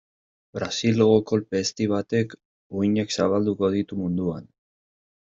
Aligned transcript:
Brasilgo 0.57 1.17
kolpe 1.31 1.59
ezti 1.65 1.87
batek 1.91 2.33
uhinak 2.79 3.13
zabalduko 3.19 3.71
ditu 3.77 3.99
munduan. 4.01 4.49